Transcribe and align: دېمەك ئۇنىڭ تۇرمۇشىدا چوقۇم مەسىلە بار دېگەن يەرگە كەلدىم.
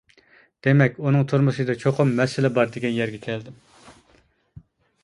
دېمەك 0.67 0.95
ئۇنىڭ 1.03 1.27
تۇرمۇشىدا 1.33 1.75
چوقۇم 1.83 2.15
مەسىلە 2.21 2.53
بار 2.57 2.73
دېگەن 2.79 2.97
يەرگە 2.99 3.21
كەلدىم. 3.29 3.63